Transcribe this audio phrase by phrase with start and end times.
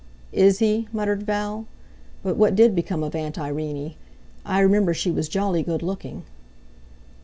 [0.33, 1.67] "Is he?" muttered Val.
[2.23, 3.93] "But what did become of Aunt Irene?
[4.43, 6.23] I remember she was jolly good looking."